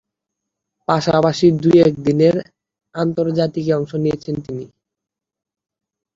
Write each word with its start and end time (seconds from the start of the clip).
পাশাপাশি 0.87 1.45
দুইটি 1.53 1.79
একদিনের 1.87 2.35
আন্তর্জাতিকে 2.95 3.71
অংশ 3.79 3.91
নিয়েছেন 4.03 4.35
তিনি। 4.45 4.65